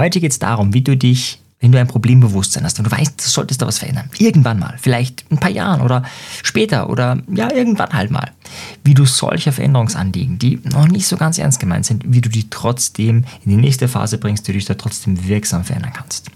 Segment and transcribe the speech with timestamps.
[0.00, 3.22] Heute geht es darum, wie du dich, wenn du ein Problembewusstsein hast und du weißt,
[3.22, 6.04] du solltest da was verändern, irgendwann mal, vielleicht ein paar Jahren oder
[6.42, 8.30] später oder ja, irgendwann halt mal,
[8.82, 12.48] wie du solche Veränderungsanliegen, die noch nicht so ganz ernst gemeint sind, wie du die
[12.48, 16.30] trotzdem in die nächste Phase bringst, die dich da trotzdem wirksam verändern kannst.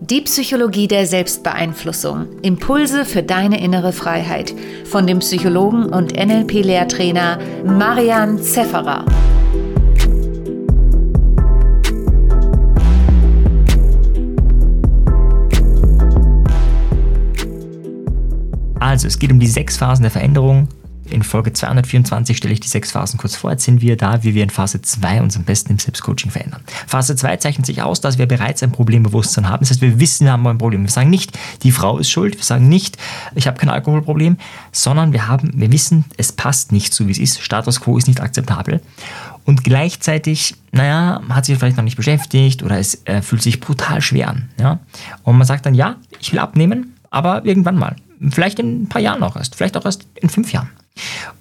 [0.00, 2.26] Die Psychologie der Selbstbeeinflussung.
[2.42, 4.54] Impulse für deine innere Freiheit.
[4.84, 9.06] Von dem Psychologen und NLP-Lehrtrainer Marian Zefferer.
[18.94, 20.68] Also, es geht um die sechs Phasen der Veränderung.
[21.10, 23.50] In Folge 224 stelle ich die sechs Phasen kurz vor.
[23.50, 26.62] Jetzt sind wir da, wie wir in Phase 2 uns am besten im Selbstcoaching verändern.
[26.86, 29.62] Phase 2 zeichnet sich aus, dass wir bereits ein Problembewusstsein haben.
[29.62, 30.84] Das heißt, wir wissen, wir haben ein Problem.
[30.84, 32.36] Wir sagen nicht, die Frau ist schuld.
[32.36, 32.96] Wir sagen nicht,
[33.34, 34.36] ich habe kein Alkoholproblem,
[34.70, 37.40] sondern wir, haben, wir wissen, es passt nicht so, wie es ist.
[37.40, 38.80] Status quo ist nicht akzeptabel.
[39.44, 44.00] Und gleichzeitig, naja, hat sich vielleicht noch nicht beschäftigt oder es äh, fühlt sich brutal
[44.00, 44.50] schwer an.
[44.60, 44.78] Ja?
[45.24, 47.96] Und man sagt dann, ja, ich will abnehmen, aber irgendwann mal.
[48.30, 50.70] Vielleicht in ein paar Jahren noch erst, vielleicht auch erst in fünf Jahren.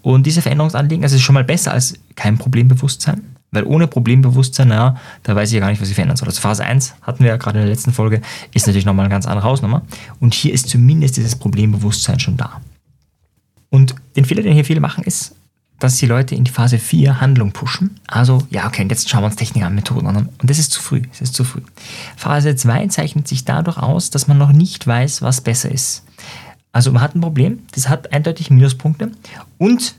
[0.02, 3.21] Und diese Veränderungsanliegen, also ist schon mal besser als kein Problembewusstsein,
[3.52, 6.27] weil ohne Problembewusstsein, naja, da weiß ich ja gar nicht, was ich verändern soll.
[6.27, 8.21] Also Phase 1 hatten wir ja gerade in der letzten Folge,
[8.53, 9.83] ist natürlich nochmal eine ganz andere Hausnummer.
[10.19, 12.61] Und hier ist zumindest dieses Problembewusstsein schon da.
[13.69, 15.35] Und den Fehler, den hier viele machen, ist,
[15.79, 17.99] dass die Leute in die Phase 4 Handlung pushen.
[18.07, 20.16] Also, ja, okay, jetzt schauen wir uns Techniken an, Methoden an.
[20.16, 21.01] Und das ist zu früh.
[21.09, 21.61] Das ist zu früh.
[22.16, 26.03] Phase 2 zeichnet sich dadurch aus, dass man noch nicht weiß, was besser ist.
[26.73, 29.11] Also man hat ein Problem, das hat eindeutig Minuspunkte
[29.57, 29.95] und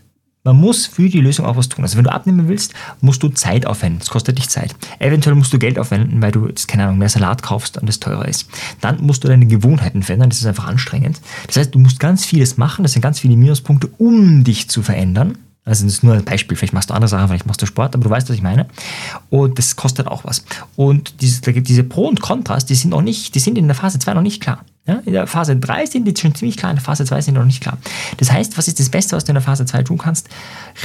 [0.46, 1.84] man muss für die Lösung auch was tun.
[1.84, 4.00] Also wenn du abnehmen willst, musst du Zeit aufwenden.
[4.00, 4.74] Das kostet dich Zeit.
[4.98, 7.98] Eventuell musst du Geld aufwenden, weil du jetzt, keine Ahnung, mehr Salat kaufst und das
[7.98, 8.46] teurer ist.
[8.82, 10.28] Dann musst du deine Gewohnheiten verändern.
[10.28, 11.18] Das ist einfach anstrengend.
[11.46, 12.82] Das heißt, du musst ganz vieles machen.
[12.82, 15.38] Das sind ganz viele Minuspunkte, um dich zu verändern.
[15.64, 17.94] Also das ist nur ein Beispiel, vielleicht machst du andere Sachen, vielleicht machst du Sport,
[17.94, 18.66] aber du weißt, was ich meine.
[19.30, 20.44] Und das kostet auch was.
[20.76, 23.98] Und diese, diese Pro und Kontras, die sind noch nicht, die sind in der Phase
[23.98, 24.62] 2 noch nicht klar.
[24.86, 27.34] Ja, in der Phase 3 sind die schon ziemlich klar, in der Phase 2 sind
[27.34, 27.78] noch nicht klar.
[28.18, 30.28] Das heißt, was ist das Beste, was du in der Phase 2 tun kannst?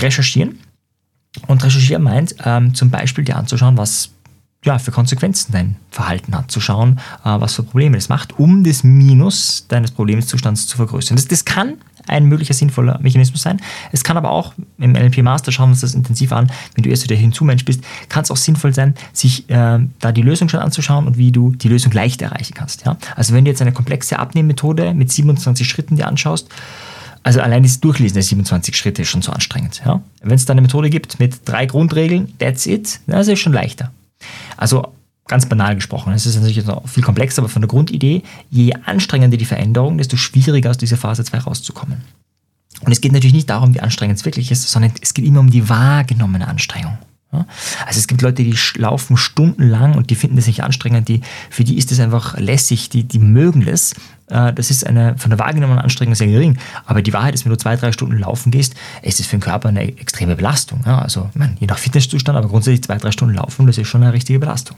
[0.01, 0.59] Recherchieren.
[1.47, 4.09] Und recherchieren meint ähm, zum Beispiel dir anzuschauen, was
[4.69, 8.63] ja, für Konsequenzen dein Verhalten hat, zu schauen, äh, was für Probleme das macht, um
[8.63, 11.17] das Minus deines Problemszustands zu vergrößern.
[11.17, 13.59] Das, das kann ein möglicher sinnvoller Mechanismus sein.
[13.91, 16.89] Es kann aber auch im NLP Master, schauen wir uns das intensiv an, wenn du
[16.91, 20.59] erst wieder Hinzumensch bist, kann es auch sinnvoll sein, sich äh, da die Lösung schon
[20.59, 22.85] anzuschauen und wie du die Lösung leicht erreichen kannst.
[22.85, 22.95] Ja?
[23.15, 26.47] Also wenn du jetzt eine komplexe Abnehmmethode mit 27 Schritten dir anschaust,
[27.23, 29.81] also allein das Durchlesen der 27 Schritte ist schon so anstrengend.
[29.83, 30.01] Ja?
[30.21, 33.91] Wenn es da eine Methode gibt mit drei Grundregeln, that's it, das ist schon leichter.
[34.59, 34.91] Also
[35.25, 36.11] ganz banal gesprochen.
[36.11, 40.17] Es ist natürlich noch viel komplexer, aber von der Grundidee, je anstrengender die Veränderung, desto
[40.17, 42.01] schwieriger aus dieser Phase 2 rauszukommen.
[42.81, 45.39] Und es geht natürlich nicht darum, wie anstrengend es wirklich ist, sondern es geht immer
[45.39, 46.97] um die wahrgenommene Anstrengung.
[47.31, 51.63] Also es gibt Leute, die laufen stundenlang und die finden das nicht anstrengend, die, für
[51.63, 53.93] die ist das einfach lässig, die, die mögen das.
[54.27, 56.57] Äh, das ist eine von der wahrgenommenen Anstrengung sehr gering.
[56.85, 58.73] Aber die Wahrheit ist, wenn du zwei, drei Stunden laufen gehst,
[59.03, 60.83] ist es für den Körper eine extreme Belastung.
[60.85, 64.13] Also meine, je nach Fitnesszustand, aber grundsätzlich zwei, drei Stunden laufen, das ist schon eine
[64.13, 64.77] richtige Belastung.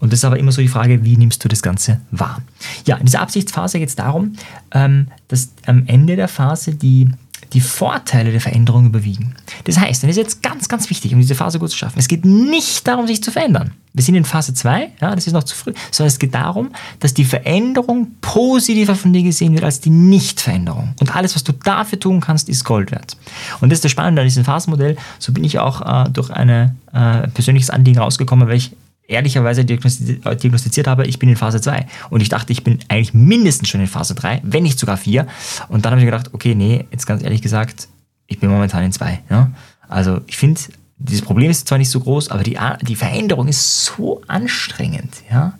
[0.00, 2.42] Und das ist aber immer so die Frage, wie nimmst du das Ganze wahr?
[2.86, 4.34] Ja, in dieser Absichtsphase geht es darum,
[4.72, 7.08] ähm, dass am Ende der Phase die
[7.52, 9.34] die Vorteile der Veränderung überwiegen.
[9.64, 11.98] Das heißt, und das ist jetzt ganz, ganz wichtig, um diese Phase gut zu schaffen,
[11.98, 13.72] es geht nicht darum, sich zu verändern.
[13.94, 16.70] Wir sind in Phase 2, ja, das ist noch zu früh, sondern es geht darum,
[17.00, 20.94] dass die Veränderung positiver von dir gesehen wird als die Nichtveränderung.
[21.00, 23.16] Und alles, was du dafür tun kannst, ist Gold wert.
[23.60, 24.96] Und das ist das Spannende an diesem Phasenmodell.
[25.18, 26.48] So bin ich auch äh, durch ein
[26.92, 28.72] äh, persönliches Anliegen rausgekommen, weil ich
[29.08, 31.86] ehrlicherweise diagnostiziert habe, ich bin in Phase 2.
[32.10, 35.26] Und ich dachte, ich bin eigentlich mindestens schon in Phase 3, wenn nicht sogar 4.
[35.68, 37.88] Und dann habe ich gedacht, okay, nee, jetzt ganz ehrlich gesagt,
[38.26, 39.22] ich bin momentan in 2.
[39.30, 39.50] Ja?
[39.88, 40.60] Also ich finde,
[40.98, 45.54] dieses Problem ist zwar nicht so groß, aber die, die Veränderung ist so anstrengend, ja,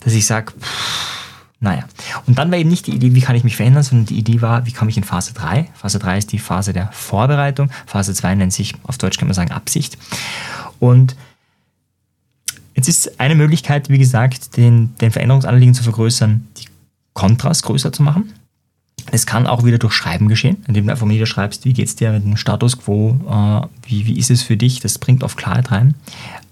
[0.00, 0.52] dass ich sage,
[1.60, 1.84] naja.
[2.26, 4.40] Und dann war eben nicht die Idee, wie kann ich mich verändern, sondern die Idee
[4.40, 5.68] war, wie komme ich in Phase 3?
[5.74, 7.70] Phase 3 ist die Phase der Vorbereitung.
[7.86, 9.98] Phase 2 nennt sich, auf Deutsch kann man sagen, Absicht.
[10.78, 11.16] Und
[12.78, 16.66] Jetzt ist eine Möglichkeit, wie gesagt, den, den Veränderungsanliegen zu vergrößern, die
[17.12, 18.32] Kontras größer zu machen.
[19.10, 21.96] Es kann auch wieder durch Schreiben geschehen, indem du einfach mal niederschreibst, wie geht es
[21.96, 25.36] dir mit dem Status quo, äh, wie, wie ist es für dich, das bringt oft
[25.36, 25.96] Klarheit rein.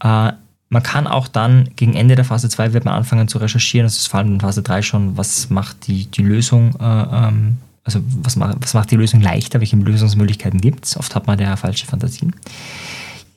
[0.03, 0.33] Äh,
[0.69, 3.97] man kann auch dann gegen Ende der Phase 2 wird man anfangen zu recherchieren, das
[3.97, 8.01] ist vor allem in Phase 3 schon, was macht die, die Lösung, äh, ähm, also
[8.05, 10.97] was was macht die Lösung leichter, welche Lösungsmöglichkeiten gibt es.
[10.97, 12.35] Oft hat man ja falsche Fantasien.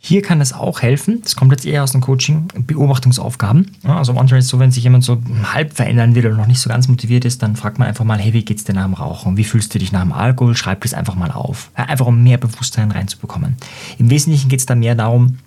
[0.02, 3.72] Hier kann es auch helfen, das kommt jetzt eher aus dem Coaching, Beobachtungsaufgaben.
[3.84, 6.62] also manchmal ist es so, wenn sich jemand so halb verändern will oder noch nicht
[6.62, 8.94] so ganz motiviert ist, dann fragt man einfach mal, hey, wie geht's dir nach dem
[8.94, 9.36] Rauchen?
[9.36, 10.56] Wie fühlst du dich nach dem Alkohol?
[10.56, 11.70] Schreib das einfach mal auf.
[11.74, 13.58] einfach um mehr Bewusstsein reinzubekommen.
[13.98, 15.38] Im Wesentlichen geht es da mehr darum,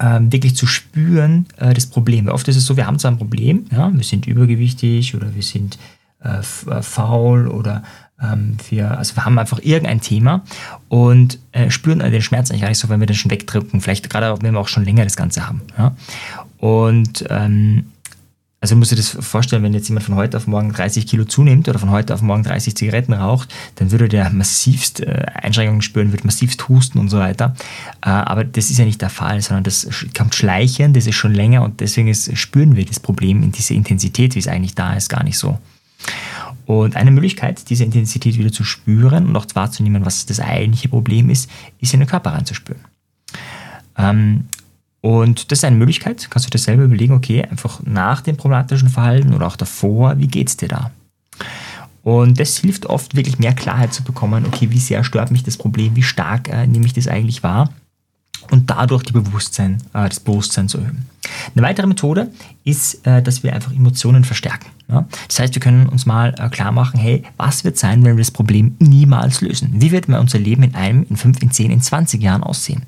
[0.00, 2.28] ähm, wirklich zu spüren, äh, das Problem.
[2.28, 5.42] Oft ist es so, wir haben zwar ein Problem, ja, wir sind übergewichtig oder wir
[5.42, 5.78] sind
[6.22, 7.82] äh, äh, faul oder
[8.68, 10.42] wir, also wir haben einfach irgendein Thema
[10.88, 13.80] und äh, spüren den Schmerz eigentlich gar nicht so, wenn wir den schon wegdrücken.
[13.80, 15.62] Vielleicht gerade, wenn wir auch schon länger das Ganze haben.
[15.76, 15.94] Ja?
[16.58, 17.84] Und ähm,
[18.62, 21.68] also muss dir das vorstellen, wenn jetzt jemand von heute auf morgen 30 Kilo zunimmt
[21.68, 26.12] oder von heute auf morgen 30 Zigaretten raucht, dann würde der massivst äh, Einschränkungen spüren,
[26.12, 27.56] wird massivst husten und so weiter.
[28.02, 31.34] Äh, aber das ist ja nicht der Fall, sondern das kommt schleichend, das ist schon
[31.34, 34.94] länger und deswegen ist, spüren wir das Problem in dieser Intensität, wie es eigentlich da
[34.94, 35.58] ist, gar nicht so.
[36.66, 41.28] Und eine Möglichkeit, diese Intensität wieder zu spüren und auch wahrzunehmen, was das eigentliche Problem
[41.28, 41.50] ist,
[41.80, 42.82] ist in den Körper reinzuspüren.
[43.96, 44.44] Ähm,
[45.00, 48.88] und das ist eine Möglichkeit, kannst du dir selber überlegen, okay, einfach nach dem problematischen
[48.88, 50.92] Verhalten oder auch davor, wie geht es dir da?
[52.04, 55.56] Und das hilft oft wirklich mehr Klarheit zu bekommen, okay, wie sehr stört mich das
[55.56, 57.70] Problem, wie stark äh, nehme ich das eigentlich wahr
[58.50, 61.08] und dadurch die Bewusstsein, äh, das Bewusstsein zu erhöhen.
[61.54, 62.30] Eine weitere Methode
[62.64, 64.66] ist, äh, dass wir einfach Emotionen verstärken.
[65.28, 68.22] Das heißt, wir können uns mal äh, klar machen, hey, was wird sein, wenn wir
[68.22, 69.70] das Problem niemals lösen?
[69.74, 72.82] Wie wird mal unser Leben in einem, in fünf, in zehn, in 20 Jahren aussehen?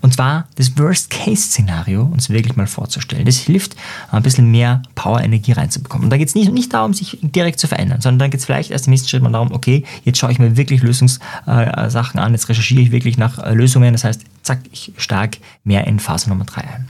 [0.00, 3.24] Und zwar das Worst-Case-Szenario uns wirklich mal vorzustellen.
[3.24, 3.74] Das hilft,
[4.10, 6.04] ein bisschen mehr Power-Energie reinzubekommen.
[6.04, 8.46] Und da geht es nicht, nicht darum, sich direkt zu verändern, sondern dann geht es
[8.46, 12.22] vielleicht erst im nächsten Schritt mal darum, okay, jetzt schaue ich mir wirklich Lösungssachen äh,
[12.22, 13.92] an, jetzt recherchiere ich wirklich nach Lösungen.
[13.92, 16.88] Das heißt, zack, ich stark mehr in Phase Nummer drei ein.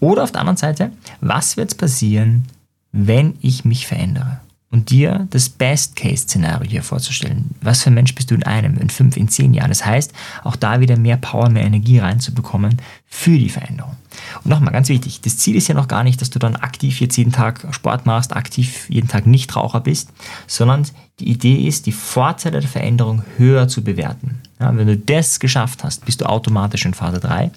[0.00, 0.90] Oder auf der anderen Seite,
[1.20, 2.44] was wird passieren,
[2.92, 4.40] wenn ich mich verändere?
[4.70, 7.50] Und dir das Best-Case-Szenario hier vorzustellen.
[7.60, 9.68] Was für ein Mensch bist du in einem, in fünf, in zehn Jahren?
[9.68, 10.14] Das heißt,
[10.44, 13.96] auch da wieder mehr Power, mehr Energie reinzubekommen für die Veränderung.
[14.42, 17.02] Und nochmal ganz wichtig, das Ziel ist ja noch gar nicht, dass du dann aktiv
[17.02, 20.08] jetzt jeden Tag Sport machst, aktiv jeden Tag Nichtraucher bist,
[20.46, 20.86] sondern
[21.20, 24.40] die Idee ist, die Vorteile der Veränderung höher zu bewerten.
[24.58, 27.50] Ja, wenn du das geschafft hast, bist du automatisch in Phase 3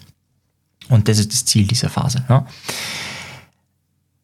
[0.89, 2.23] und das ist das Ziel dieser Phase.
[2.29, 2.45] Ja.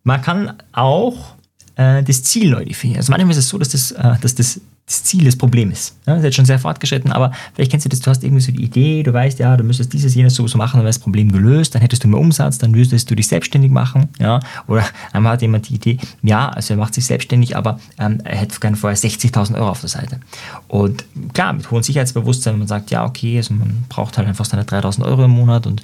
[0.03, 1.35] Man kann auch
[1.75, 2.99] äh, das Ziel neu definieren.
[2.99, 4.61] Also manchmal ist es so, dass das, äh, dass das
[4.91, 5.95] das Ziel des Problems.
[6.05, 8.41] Ja, das ist jetzt schon sehr fortgeschritten, aber vielleicht kennst du das, du hast irgendwie
[8.41, 10.99] so die Idee, du weißt, ja, du müsstest dieses, jenes so, machen, dann wäre das
[10.99, 14.83] Problem gelöst, dann hättest du mehr Umsatz, dann würdest du dich selbstständig machen, ja, oder
[15.13, 18.59] einmal hat jemand die Idee, ja, also er macht sich selbstständig, aber ähm, er hätte
[18.59, 20.19] gerne vorher 60.000 Euro auf der Seite.
[20.67, 24.45] Und klar, mit hohem Sicherheitsbewusstsein, wenn man sagt, ja, okay, also man braucht halt einfach
[24.45, 25.81] seine 3.000 Euro im Monat und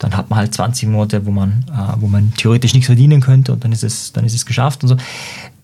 [0.00, 3.52] dann hat man halt 20 Monate, wo man, äh, wo man theoretisch nichts verdienen könnte
[3.52, 4.96] und dann ist es, dann ist es geschafft und so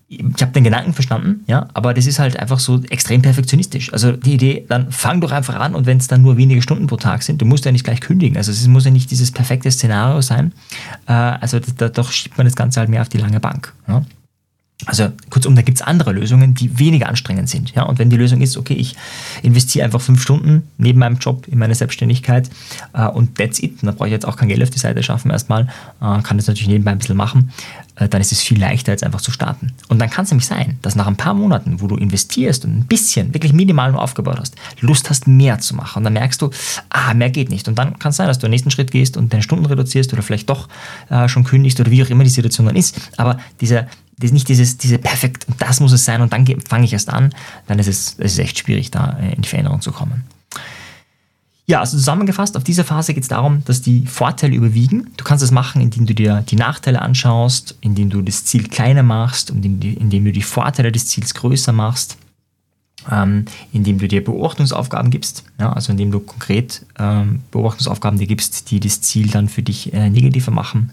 [0.08, 3.92] ich habe den Gedanken verstanden, ja, aber das ist halt einfach so extrem perfektionistisch.
[3.92, 6.86] Also die Idee, dann fang doch einfach an und wenn es dann nur wenige Stunden
[6.86, 8.36] pro Tag sind, du musst ja nicht gleich kündigen.
[8.36, 10.52] Also es muss ja nicht dieses perfekte Szenario sein.
[11.08, 13.72] Äh, also da, doch schiebt man das Ganze halt mehr auf die lange Bank.
[13.88, 14.04] Ja.
[14.84, 17.74] Also kurzum, da gibt es andere Lösungen, die weniger anstrengend sind.
[17.74, 17.84] Ja?
[17.84, 18.94] Und wenn die Lösung ist, okay, ich
[19.42, 22.50] investiere einfach fünf Stunden neben meinem Job in meine Selbstständigkeit
[22.92, 25.02] äh, und that's it, und da brauche ich jetzt auch kein Geld auf die Seite
[25.02, 25.62] schaffen erstmal,
[26.02, 27.52] äh, kann das natürlich nebenbei ein bisschen machen,
[27.96, 29.72] äh, dann ist es viel leichter, jetzt einfach zu starten.
[29.88, 32.78] Und dann kann es nämlich sein, dass nach ein paar Monaten, wo du investierst und
[32.78, 36.00] ein bisschen, wirklich minimal nur aufgebaut hast, Lust hast, mehr zu machen.
[36.00, 36.50] Und dann merkst du,
[36.90, 37.66] ah, mehr geht nicht.
[37.66, 40.12] Und dann kann es sein, dass du den nächsten Schritt gehst und deine Stunden reduzierst
[40.12, 40.68] oder vielleicht doch
[41.08, 43.00] äh, schon kündigst oder wie auch immer die Situation dann ist.
[43.16, 43.86] Aber dieser
[44.18, 47.34] das nicht dieses, diese perfekt, das muss es sein und dann fange ich erst an,
[47.66, 50.24] dann ist es, es ist echt schwierig, da äh, in die Veränderung zu kommen.
[51.68, 55.10] Ja, also zusammengefasst, auf dieser Phase geht es darum, dass die Vorteile überwiegen.
[55.16, 59.02] Du kannst es machen, indem du dir die Nachteile anschaust, indem du das Ziel kleiner
[59.02, 62.18] machst, indem, indem du die Vorteile des Ziels größer machst,
[63.10, 68.70] ähm, indem du dir Beobachtungsaufgaben gibst, ja, also indem du konkret ähm, Beobachtungsaufgaben dir gibst,
[68.70, 70.92] die das Ziel dann für dich äh, negativer machen.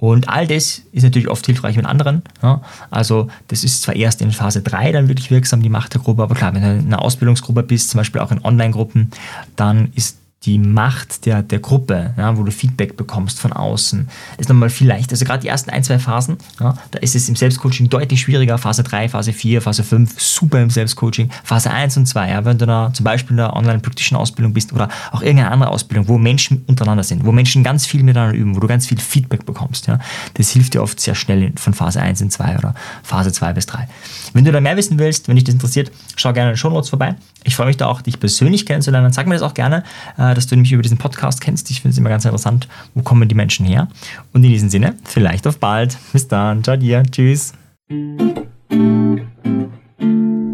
[0.00, 2.22] Und all das ist natürlich oft hilfreich mit anderen.
[2.42, 2.62] Ja.
[2.90, 6.22] Also das ist zwar erst in Phase 3 dann wirklich wirksam, die Macht der Gruppe,
[6.22, 9.10] aber klar, wenn du in einer Ausbildungsgruppe bist, zum Beispiel auch in Online-Gruppen,
[9.56, 14.48] dann ist die Macht der, der Gruppe, ja, wo du Feedback bekommst von außen, ist
[14.48, 15.12] nochmal viel leichter.
[15.12, 18.56] Also gerade die ersten ein, zwei Phasen, ja, da ist es im Selbstcoaching deutlich schwieriger.
[18.56, 21.30] Phase 3, Phase 4, Phase 5, super im Selbstcoaching.
[21.44, 24.72] Phase 1 und 2, ja, wenn du da zum Beispiel in der online-praktischen Ausbildung bist
[24.72, 28.56] oder auch irgendeine andere Ausbildung, wo Menschen untereinander sind, wo Menschen ganz viel miteinander üben,
[28.56, 29.88] wo du ganz viel Feedback bekommst.
[29.88, 29.98] Ja,
[30.34, 33.66] das hilft dir oft sehr schnell von Phase 1 in 2 oder Phase 2 bis
[33.66, 33.86] 3.
[34.32, 36.70] Wenn du da mehr wissen willst, wenn dich das interessiert, schau gerne in den Show
[36.70, 37.16] Notes vorbei.
[37.44, 39.12] Ich freue mich da auch, dich persönlich kennenzulernen.
[39.12, 39.82] Sag mir das auch gerne,
[40.16, 41.70] äh, dass du mich über diesen Podcast kennst.
[41.70, 43.88] Ich finde es immer ganz interessant, wo kommen die Menschen her.
[44.32, 45.96] Und in diesem Sinne, vielleicht auf bald.
[46.12, 46.62] Bis dann.
[46.64, 47.02] Ciao dir.
[47.10, 47.52] Tschüss.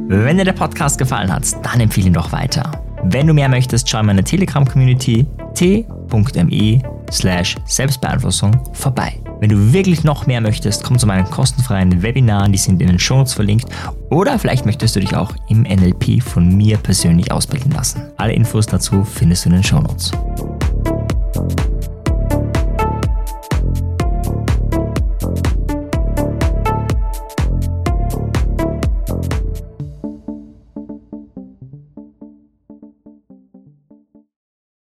[0.08, 2.70] Wenn dir der Podcast gefallen hat, dann empfehle ihn doch weiter.
[3.04, 9.25] Wenn du mehr möchtest, schau in meine Telegram-Community t.me slash Selbstbeeinflussung vorbei.
[9.38, 12.98] Wenn du wirklich noch mehr möchtest, komm zu meinen kostenfreien Webinaren, die sind in den
[12.98, 13.66] Shownotes verlinkt.
[14.10, 18.02] Oder vielleicht möchtest du dich auch im NLP von mir persönlich ausbilden lassen.
[18.16, 20.12] Alle Infos dazu findest du in den Shownotes.